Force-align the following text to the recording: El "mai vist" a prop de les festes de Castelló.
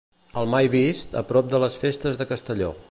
El 0.43 0.47
"mai 0.53 0.69
vist" 0.75 1.13
a 1.21 1.25
prop 1.33 1.53
de 1.53 1.63
les 1.67 1.79
festes 1.85 2.21
de 2.23 2.33
Castelló. 2.35 2.77